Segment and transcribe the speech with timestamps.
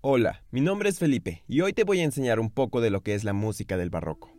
[0.00, 3.02] Hola, mi nombre es Felipe y hoy te voy a enseñar un poco de lo
[3.02, 4.37] que es la música del barroco.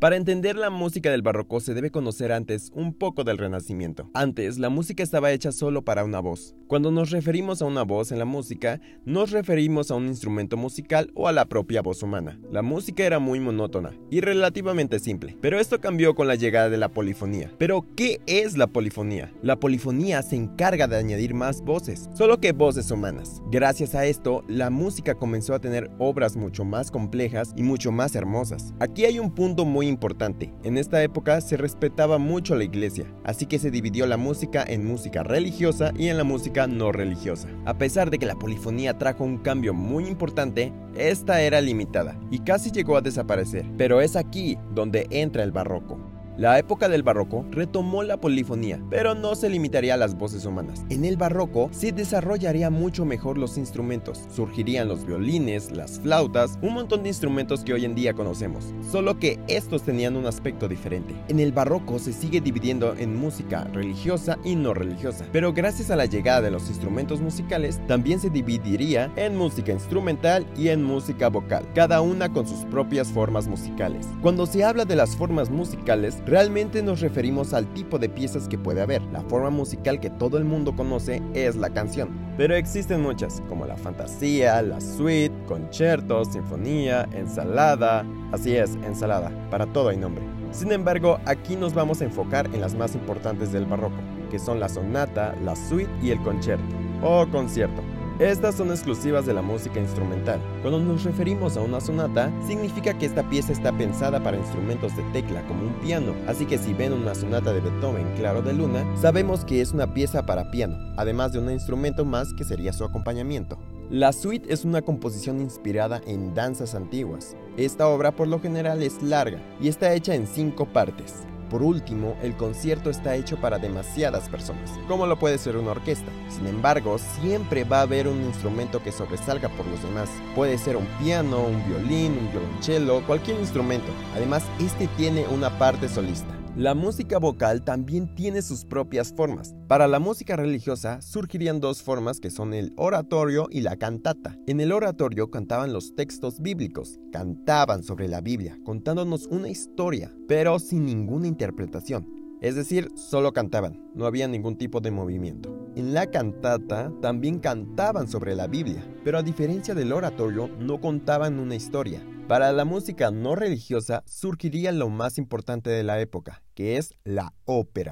[0.00, 4.08] Para entender la música del barroco se debe conocer antes un poco del renacimiento.
[4.14, 6.54] Antes, la música estaba hecha solo para una voz.
[6.68, 11.10] Cuando nos referimos a una voz en la música, nos referimos a un instrumento musical
[11.14, 12.40] o a la propia voz humana.
[12.50, 16.78] La música era muy monótona y relativamente simple, pero esto cambió con la llegada de
[16.78, 17.52] la polifonía.
[17.58, 19.30] Pero, ¿qué es la polifonía?
[19.42, 23.42] La polifonía se encarga de añadir más voces, solo que voces humanas.
[23.50, 28.14] Gracias a esto, la música comenzó a tener obras mucho más complejas y mucho más
[28.14, 28.72] hermosas.
[28.78, 30.50] Aquí hay un punto muy importante.
[30.64, 34.86] En esta época se respetaba mucho la iglesia, así que se dividió la música en
[34.86, 37.48] música religiosa y en la música no religiosa.
[37.66, 42.38] A pesar de que la polifonía trajo un cambio muy importante, esta era limitada y
[42.38, 43.66] casi llegó a desaparecer.
[43.76, 45.98] Pero es aquí donde entra el barroco.
[46.36, 50.84] La época del barroco retomó la polifonía, pero no se limitaría a las voces humanas.
[50.88, 54.24] En el barroco se desarrollaría mucho mejor los instrumentos.
[54.34, 59.18] Surgirían los violines, las flautas, un montón de instrumentos que hoy en día conocemos, solo
[59.18, 61.14] que estos tenían un aspecto diferente.
[61.28, 65.96] En el barroco se sigue dividiendo en música religiosa y no religiosa, pero gracias a
[65.96, 71.28] la llegada de los instrumentos musicales también se dividiría en música instrumental y en música
[71.28, 74.06] vocal, cada una con sus propias formas musicales.
[74.22, 78.58] Cuando se habla de las formas musicales, Realmente nos referimos al tipo de piezas que
[78.58, 79.02] puede haber.
[79.12, 82.10] La forma musical que todo el mundo conoce es la canción.
[82.36, 88.04] Pero existen muchas, como la fantasía, la suite, concierto, sinfonía, ensalada.
[88.32, 89.30] Así es, ensalada.
[89.50, 90.24] Para todo hay nombre.
[90.52, 93.96] Sin embargo, aquí nos vamos a enfocar en las más importantes del barroco,
[94.30, 96.64] que son la sonata, la suite y el concierto,
[97.02, 97.82] o concierto.
[98.20, 100.42] Estas son exclusivas de la música instrumental.
[100.60, 105.02] Cuando nos referimos a una sonata, significa que esta pieza está pensada para instrumentos de
[105.04, 108.84] tecla como un piano, así que si ven una sonata de Beethoven Claro de Luna,
[108.94, 112.84] sabemos que es una pieza para piano, además de un instrumento más que sería su
[112.84, 113.56] acompañamiento.
[113.88, 117.34] La suite es una composición inspirada en danzas antiguas.
[117.56, 121.24] Esta obra por lo general es larga y está hecha en cinco partes.
[121.50, 126.10] Por último, el concierto está hecho para demasiadas personas, como lo puede ser una orquesta.
[126.28, 130.08] Sin embargo, siempre va a haber un instrumento que sobresalga por los demás.
[130.36, 133.88] Puede ser un piano, un violín, un violonchelo, cualquier instrumento.
[134.14, 136.39] Además, este tiene una parte solista.
[136.56, 139.54] La música vocal también tiene sus propias formas.
[139.68, 144.36] Para la música religiosa surgirían dos formas que son el oratorio y la cantata.
[144.48, 150.58] En el oratorio cantaban los textos bíblicos, cantaban sobre la Biblia, contándonos una historia, pero
[150.58, 152.19] sin ninguna interpretación.
[152.40, 155.54] Es decir, solo cantaban, no había ningún tipo de movimiento.
[155.76, 161.38] En la cantata también cantaban sobre la Biblia, pero a diferencia del oratorio no contaban
[161.38, 166.78] una historia, para la música no religiosa surgiría lo más importante de la época, que
[166.78, 167.90] es la ópera.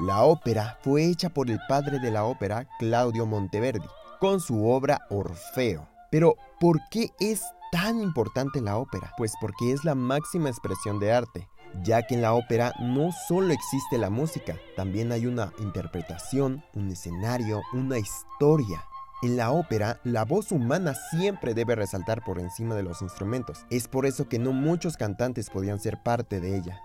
[0.00, 3.86] La ópera fue hecha por el padre de la ópera, Claudio Monteverdi,
[4.18, 5.88] con su obra Orfeo.
[6.10, 9.12] Pero, ¿por qué es tan importante la ópera?
[9.16, 11.48] Pues porque es la máxima expresión de arte,
[11.82, 16.90] ya que en la ópera no solo existe la música, también hay una interpretación, un
[16.90, 18.84] escenario, una historia.
[19.22, 23.66] En la ópera, la voz humana siempre debe resaltar por encima de los instrumentos.
[23.68, 26.80] Es por eso que no muchos cantantes podían ser parte de ella.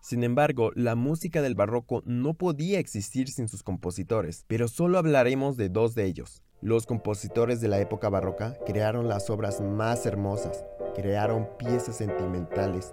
[0.00, 5.56] Sin embargo, la música del barroco no podía existir sin sus compositores, pero solo hablaremos
[5.56, 6.42] de dos de ellos.
[6.62, 10.64] Los compositores de la época barroca crearon las obras más hermosas,
[10.94, 12.92] crearon piezas sentimentales,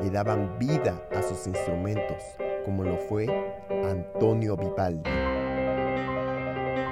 [0.00, 2.22] le daban vida a sus instrumentos,
[2.64, 3.26] como lo fue
[3.84, 5.35] Antonio Vivaldi.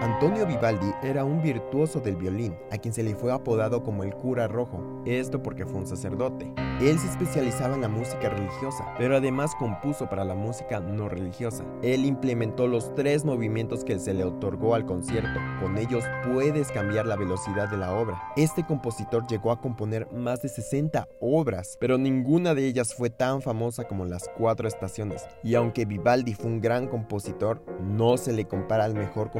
[0.00, 4.14] Antonio Vivaldi era un virtuoso del violín, a quien se le fue apodado como el
[4.14, 6.52] cura rojo, esto porque fue un sacerdote.
[6.80, 11.64] Él se especializaba en la música religiosa, pero además compuso para la música no religiosa.
[11.82, 15.38] Él implementó los tres movimientos que se le otorgó al concierto.
[15.60, 18.20] Con ellos puedes cambiar la velocidad de la obra.
[18.36, 23.40] Este compositor llegó a componer más de 60 obras, pero ninguna de ellas fue tan
[23.40, 25.26] famosa como las cuatro estaciones.
[25.42, 29.30] Y aunque Vivaldi fue un gran compositor, no se le compara al mejor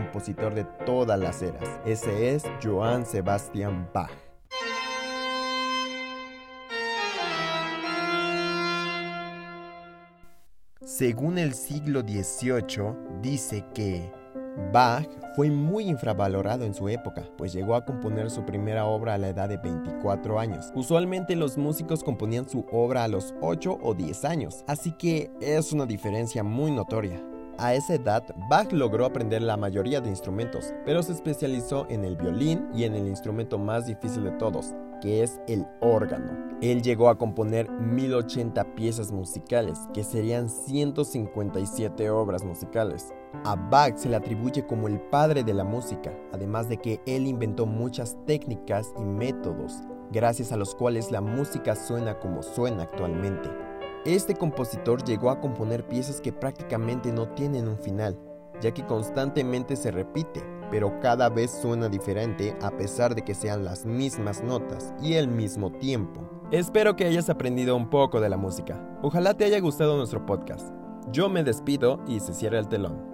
[0.53, 1.81] de todas las eras.
[1.87, 4.11] Ese es Johann Sebastian Bach.
[10.82, 14.12] Según el siglo XVIII, dice que
[14.73, 19.19] Bach fue muy infravalorado en su época, pues llegó a componer su primera obra a
[19.19, 20.70] la edad de 24 años.
[20.75, 25.73] Usualmente los músicos componían su obra a los 8 o 10 años, así que es
[25.73, 27.20] una diferencia muy notoria.
[27.56, 32.17] A esa edad, Bach logró aprender la mayoría de instrumentos, pero se especializó en el
[32.17, 36.33] violín y en el instrumento más difícil de todos, que es el órgano.
[36.61, 43.15] Él llegó a componer 1080 piezas musicales, que serían 157 obras musicales.
[43.45, 47.27] A Bach se le atribuye como el padre de la música, además de que él
[47.29, 49.75] inventó muchas técnicas y métodos,
[50.11, 53.63] gracias a los cuales la música suena como suena actualmente.
[54.05, 58.19] Este compositor llegó a componer piezas que prácticamente no tienen un final,
[58.61, 63.65] ya que constantemente se repite, pero cada vez suena diferente a pesar de que sean
[63.65, 66.21] las mismas notas y el mismo tiempo.
[66.51, 68.79] Espero que hayas aprendido un poco de la música.
[69.01, 70.69] Ojalá te haya gustado nuestro podcast.
[71.11, 73.13] Yo me despido y se cierra el telón.